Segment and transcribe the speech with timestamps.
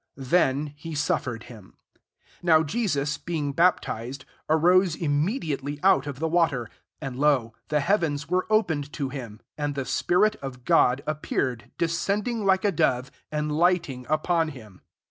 [0.17, 1.75] Then he suffered him.
[1.93, 7.81] 16 Now Jesus being baptized, arose immedi ately out of the water; and, lo, the
[7.81, 13.11] heavens were opened to him, and the spirit of God appeared, descending like a dove,
[13.31, 14.81] and lighting upon him.